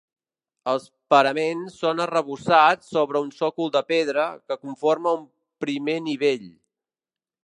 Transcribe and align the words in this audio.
Els 0.71 0.85
paraments 1.13 1.73
són 1.81 2.01
arrebossats 2.05 2.89
sobre 2.95 3.21
un 3.25 3.29
sòcol 3.41 3.71
de 3.77 3.83
pedra, 3.91 4.25
que 4.49 4.57
conforma 4.63 5.13
un 5.21 5.29
primer 5.67 5.99
nivell. 6.11 6.49